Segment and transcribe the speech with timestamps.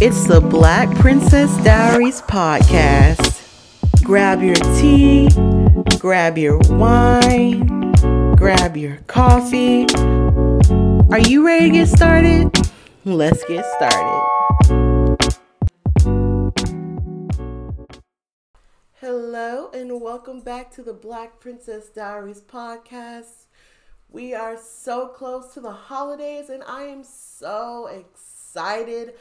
[0.00, 3.44] It's the Black Princess Diaries podcast.
[4.02, 5.28] Grab your tea,
[6.00, 7.92] grab your wine,
[8.34, 9.86] grab your coffee.
[11.12, 12.50] Are you ready to get started?
[13.04, 14.24] Let's get started.
[18.94, 23.46] Hello, and welcome back to the Black Princess Diaries podcast.
[24.10, 29.14] We are so close to the holidays, and I am so excited.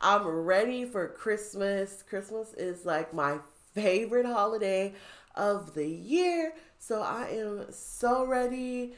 [0.00, 2.04] I'm ready for Christmas.
[2.06, 3.38] Christmas is like my
[3.74, 4.92] favorite holiday
[5.34, 6.52] of the year.
[6.78, 8.92] So I am so ready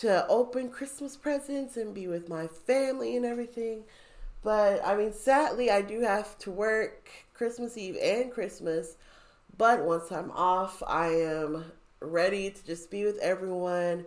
[0.00, 3.84] to open Christmas presents and be with my family and everything.
[4.44, 8.96] But I mean, sadly, I do have to work Christmas Eve and Christmas.
[9.56, 11.64] But once I'm off, I am
[12.00, 14.04] ready to just be with everyone.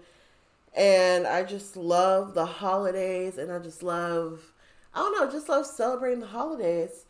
[0.75, 4.51] And I just love the holidays and I just love
[4.95, 7.05] I don't know, just love celebrating the holidays.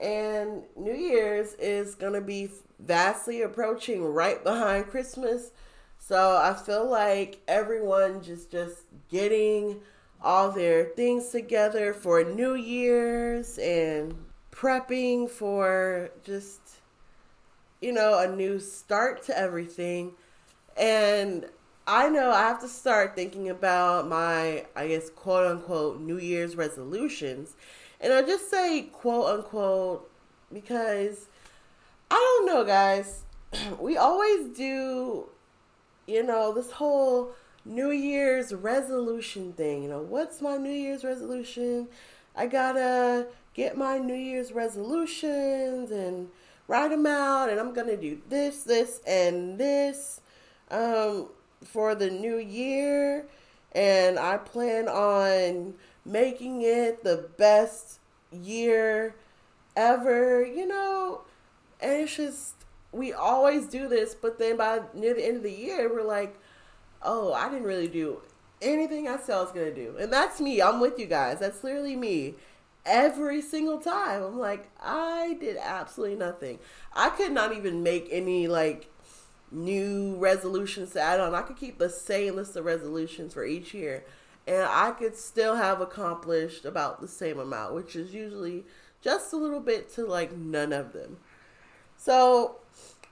[0.00, 2.50] And New Year's is going to be
[2.80, 5.52] vastly approaching right behind Christmas.
[5.98, 9.80] So I feel like everyone just just getting
[10.22, 14.14] all their things together for New Year's and
[14.50, 16.60] prepping for just
[17.80, 20.14] you know a new start to everything.
[20.76, 21.46] And
[21.92, 26.54] I know I have to start thinking about my, I guess, quote unquote, New Year's
[26.54, 27.56] resolutions.
[28.00, 30.08] And I just say quote unquote
[30.52, 31.26] because
[32.08, 33.24] I don't know, guys.
[33.80, 35.30] We always do,
[36.06, 37.32] you know, this whole
[37.64, 39.82] New Year's resolution thing.
[39.82, 41.88] You know, what's my New Year's resolution?
[42.36, 46.28] I gotta get my New Year's resolutions and
[46.68, 50.20] write them out, and I'm gonna do this, this, and this.
[50.70, 51.30] Um,
[51.64, 53.26] for the new year,
[53.72, 57.98] and I plan on making it the best
[58.32, 59.14] year
[59.76, 61.22] ever, you know.
[61.80, 62.54] And it's just,
[62.92, 66.38] we always do this, but then by near the end of the year, we're like,
[67.02, 68.20] oh, I didn't really do
[68.62, 69.96] anything I said I was going to do.
[69.98, 70.60] And that's me.
[70.60, 71.38] I'm with you guys.
[71.38, 72.34] That's literally me.
[72.84, 74.22] Every single time.
[74.22, 76.58] I'm like, I did absolutely nothing.
[76.94, 78.90] I could not even make any, like,
[79.50, 81.34] new resolutions to add on.
[81.34, 84.04] I could keep the same list of resolutions for each year,
[84.46, 88.64] and I could still have accomplished about the same amount, which is usually
[89.02, 91.18] just a little bit to like none of them.
[91.96, 92.56] So,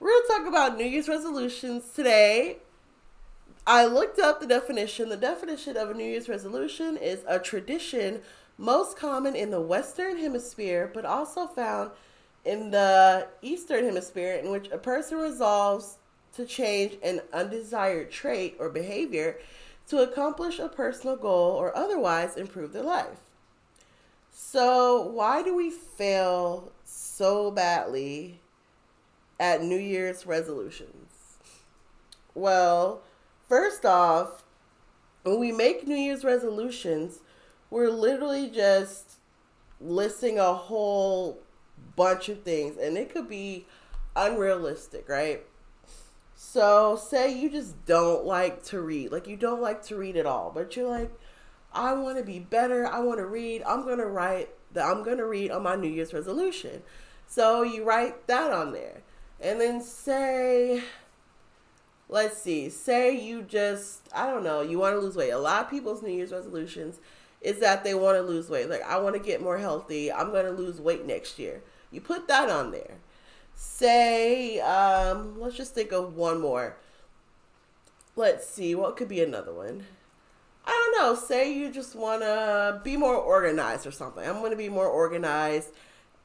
[0.00, 2.58] we're going to talk about New Year's resolutions today.
[3.66, 5.08] I looked up the definition.
[5.08, 8.22] The definition of a New Year's resolution is a tradition
[8.56, 11.90] most common in the Western Hemisphere, but also found
[12.44, 15.98] in the Eastern Hemisphere, in which a person resolves
[16.38, 19.38] to change an undesired trait or behavior
[19.88, 23.18] to accomplish a personal goal or otherwise improve their life.
[24.30, 28.38] So, why do we fail so badly
[29.40, 31.38] at New Year's resolutions?
[32.36, 33.02] Well,
[33.48, 34.44] first off,
[35.24, 37.18] when we make New Year's resolutions,
[37.68, 39.16] we're literally just
[39.80, 41.40] listing a whole
[41.96, 43.66] bunch of things, and it could be
[44.14, 45.42] unrealistic, right?
[46.40, 50.24] So, say you just don't like to read, like you don't like to read at
[50.24, 51.10] all, but you're like,
[51.72, 52.86] I want to be better.
[52.86, 53.64] I want to read.
[53.64, 56.82] I'm going to write that I'm going to read on my New Year's resolution.
[57.26, 59.02] So, you write that on there.
[59.40, 60.84] And then say,
[62.08, 65.30] let's see, say you just, I don't know, you want to lose weight.
[65.30, 67.00] A lot of people's New Year's resolutions
[67.40, 68.70] is that they want to lose weight.
[68.70, 70.12] Like, I want to get more healthy.
[70.12, 71.62] I'm going to lose weight next year.
[71.90, 72.98] You put that on there
[73.58, 76.76] say, um, let's just think of one more.
[78.14, 79.84] Let's see, what could be another one?
[80.64, 81.14] I don't know.
[81.14, 84.24] Say you just want to be more organized or something.
[84.24, 85.70] I'm going to be more organized.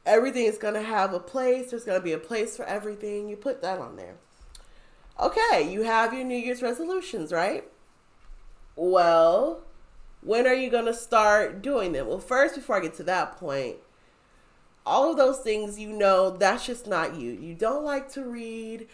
[0.04, 1.70] Everything is going to have a place.
[1.70, 3.28] There's going to be a place for everything.
[3.28, 4.16] You put that on there.
[5.18, 7.64] Okay, you have your New Year's resolutions, right?
[8.76, 9.62] Well,
[10.20, 12.06] when are you going to start doing them?
[12.06, 13.76] Well, first, before I get to that point,
[14.86, 17.32] all of those things you know that's just not you.
[17.32, 18.88] You don't like to read.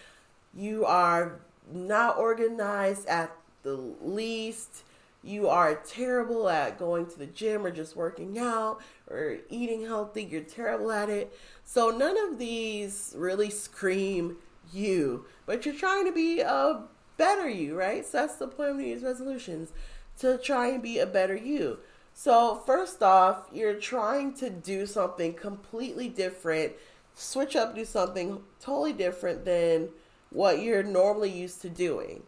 [0.55, 1.41] You are
[1.73, 3.33] not organized at
[3.63, 4.85] the least.
[5.23, 10.25] You are terrible at going to the gym or just working out or eating healthy.
[10.25, 11.37] You're terrible at it.
[11.65, 14.37] So none of these really scream
[14.73, 15.27] you.
[15.45, 16.85] But you're trying to be a
[17.17, 18.07] better you right?
[18.07, 19.73] So that's the point of these resolutions
[20.21, 21.79] to try and be a better you
[22.23, 26.75] so, first off, you're trying to do something completely different,
[27.15, 29.89] switch up, do something totally different than
[30.29, 32.25] what you're normally used to doing.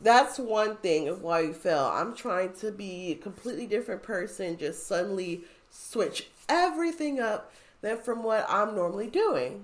[0.00, 1.92] that's one thing of why you fail.
[1.94, 7.52] I'm trying to be a completely different person, just suddenly switch everything up
[7.82, 9.62] than from what I'm normally doing.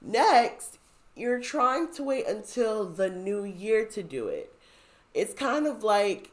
[0.00, 0.78] Next,
[1.16, 4.54] you're trying to wait until the new year to do it.
[5.14, 6.30] It's kind of like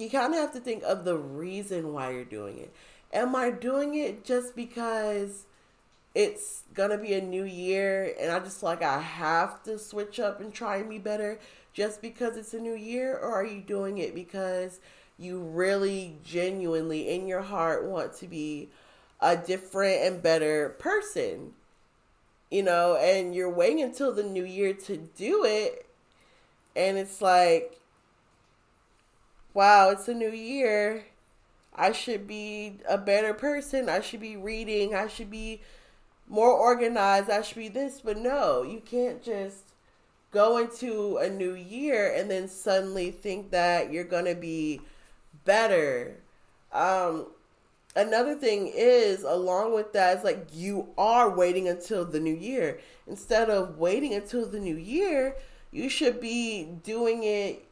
[0.00, 2.72] you kind of have to think of the reason why you're doing it.
[3.12, 5.46] Am I doing it just because
[6.14, 10.40] it's gonna be a new year and I just like I have to switch up
[10.40, 11.38] and try be better
[11.72, 14.80] just because it's a new year, or are you doing it because
[15.18, 18.68] you really genuinely in your heart want to be
[19.20, 21.52] a different and better person?
[22.50, 25.86] You know, and you're waiting until the new year to do it,
[26.74, 27.79] and it's like,
[29.54, 31.04] wow, it's a new year.
[31.74, 33.88] I should be a better person.
[33.88, 34.94] I should be reading.
[34.94, 35.60] I should be
[36.28, 37.30] more organized.
[37.30, 38.00] I should be this.
[38.00, 39.64] But no, you can't just
[40.30, 44.80] go into a new year and then suddenly think that you're going to be
[45.44, 46.16] better.
[46.72, 47.26] Um,
[47.96, 52.80] another thing is, along with that, is like you are waiting until the new year.
[53.06, 55.36] Instead of waiting until the new year,
[55.72, 57.64] you should be doing it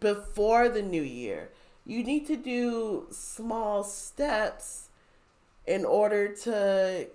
[0.00, 1.50] before the new year.
[1.84, 4.88] You need to do small steps
[5.66, 7.06] in order to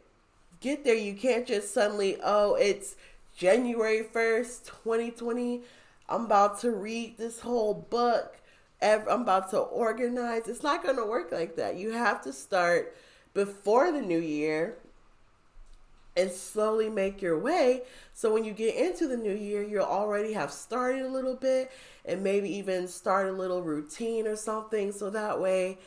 [0.61, 0.95] get there.
[0.95, 2.95] You can't just suddenly, oh, it's
[3.35, 5.61] January 1st, 2020.
[6.07, 8.37] I'm about to read this whole book.
[8.81, 10.47] I'm about to organize.
[10.47, 11.75] It's not going to work like that.
[11.75, 12.95] You have to start
[13.33, 14.77] before the new year
[16.15, 17.83] and slowly make your way.
[18.13, 21.71] So when you get into the new year, you'll already have started a little bit
[22.05, 24.91] and maybe even start a little routine or something.
[24.91, 25.77] So that way,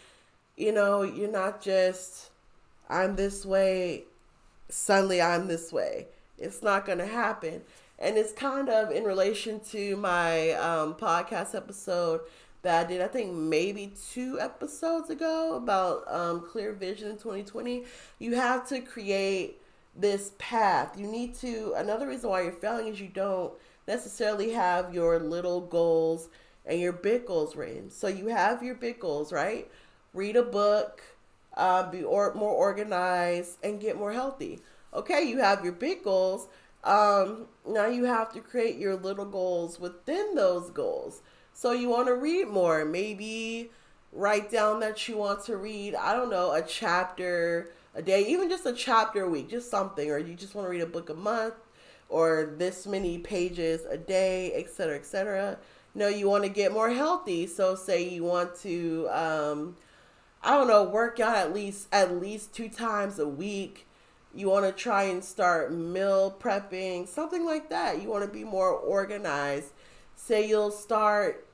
[0.56, 2.30] you know, you're not just,
[2.88, 4.04] I'm this way,
[4.68, 6.06] suddenly I'm this way.
[6.38, 7.62] It's not going to happen.
[7.98, 12.22] And it's kind of in relation to my um, podcast episode
[12.62, 17.84] that I did, I think maybe two episodes ago about um, clear vision in 2020.
[18.18, 19.60] You have to create
[19.96, 20.98] this path.
[20.98, 23.52] You need to, another reason why you're failing is you don't
[23.86, 26.28] necessarily have your little goals
[26.66, 27.90] and your big goals written.
[27.90, 29.70] So you have your big goals, right?
[30.12, 31.02] Read a book,
[31.56, 34.60] uh, be or, more organized, and get more healthy
[34.94, 36.48] okay, you have your big goals.
[36.84, 41.22] Um, now you have to create your little goals within those goals.
[41.52, 42.84] So you want to read more.
[42.84, 43.70] Maybe
[44.12, 48.48] write down that you want to read, I don't know, a chapter a day, even
[48.48, 51.10] just a chapter a week, just something, or you just want to read a book
[51.10, 51.54] a month
[52.08, 55.58] or this many pages a day, etc., etc.
[55.94, 57.46] No, you want to get more healthy.
[57.46, 59.76] So say you want to um
[60.42, 63.86] I don't know, work out at least at least two times a week
[64.34, 68.02] you want to try and start meal prepping, something like that.
[68.02, 69.72] You want to be more organized.
[70.16, 71.46] Say you'll start,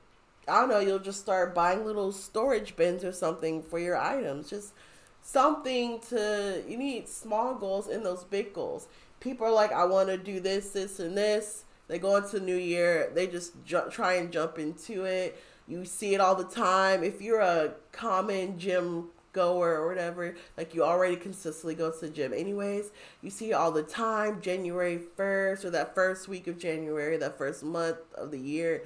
[0.47, 4.49] I don't know, you'll just start buying little storage bins or something for your items.
[4.49, 4.73] Just
[5.21, 8.87] something to, you need small goals and those big goals.
[9.19, 11.65] People are like, I want to do this, this, and this.
[11.87, 15.37] They go into New Year, they just ju- try and jump into it.
[15.67, 17.03] You see it all the time.
[17.03, 22.09] If you're a common gym goer or whatever, like you already consistently go to the
[22.09, 22.91] gym anyways.
[23.21, 27.63] You see all the time, January 1st or that first week of January, that first
[27.63, 28.83] month of the year.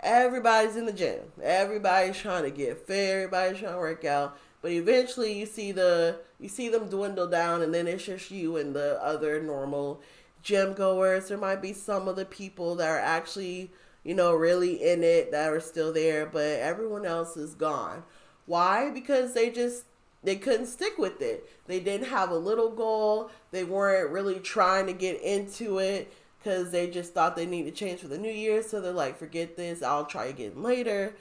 [0.00, 1.20] Everybody's in the gym.
[1.42, 3.10] Everybody's trying to get fit.
[3.10, 4.38] Everybody's trying to work out.
[4.60, 8.56] But eventually you see the you see them dwindle down and then it's just you
[8.56, 10.00] and the other normal
[10.42, 11.28] gym goers.
[11.28, 13.70] There might be some of the people that are actually,
[14.04, 18.02] you know, really in it that are still there, but everyone else is gone
[18.48, 18.90] why?
[18.90, 19.84] Because they just
[20.24, 21.48] they couldn't stick with it.
[21.66, 23.30] They didn't have a little goal.
[23.52, 27.70] They weren't really trying to get into it because they just thought they need to
[27.70, 28.62] change for the new year.
[28.62, 29.82] So they're like, forget this.
[29.82, 31.14] I'll try again later.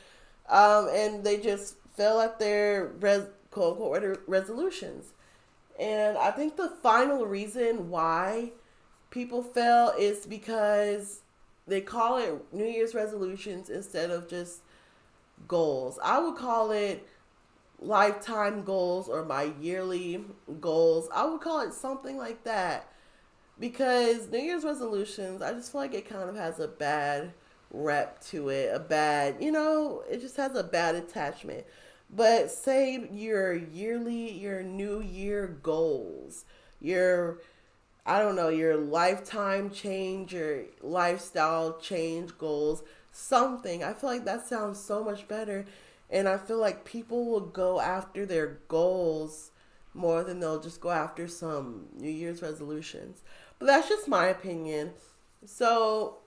[0.49, 5.13] Um, and they just fell at their res- quote unquote resolutions.
[5.79, 8.51] And I think the final reason why
[9.09, 11.21] people fail is because
[11.67, 14.61] they call it New Year's resolutions instead of just
[15.47, 15.99] goals.
[16.03, 17.07] I would call it
[17.79, 20.23] lifetime goals or my yearly
[20.59, 21.09] goals.
[21.13, 22.89] I would call it something like that
[23.59, 27.33] because New Year's resolutions, I just feel like it kind of has a bad
[27.71, 31.65] rep to it, a bad, you know, it just has a bad attachment.
[32.09, 36.45] But say your yearly, your new year goals,
[36.79, 37.41] your,
[38.05, 43.83] I don't know, your lifetime change, your lifestyle change goals, something.
[43.83, 45.65] I feel like that sounds so much better
[46.09, 49.51] and I feel like people will go after their goals
[49.93, 53.23] more than they'll just go after some New Year's resolutions.
[53.59, 54.91] But that's just my opinion.
[55.45, 56.19] So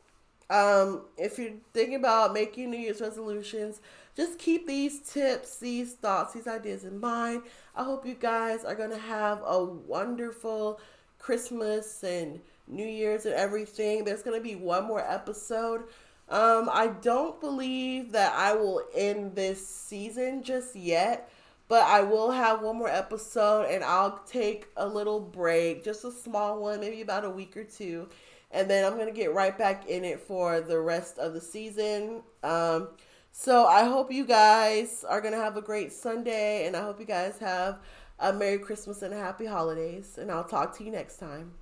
[0.50, 3.80] Um, if you're thinking about making New Year's resolutions,
[4.16, 7.42] just keep these tips, these thoughts, these ideas in mind.
[7.76, 10.80] I hope you guys are going to have a wonderful
[11.18, 14.04] Christmas and New Year's and everything.
[14.04, 15.84] There's going to be one more episode.
[16.28, 21.30] Um, I don't believe that I will end this season just yet,
[21.68, 26.10] but I will have one more episode and I'll take a little break, just a
[26.10, 28.08] small one, maybe about a week or two.
[28.52, 32.22] And then I'm to get right back in it for the rest of the season.
[32.42, 32.88] Um,
[33.32, 37.06] so I hope you guys are to have a great Sunday and I hope you
[37.06, 37.78] guys have
[38.18, 40.18] a Merry Christmas and a Happy Holidays.
[40.18, 41.52] And I'll talk to you next time.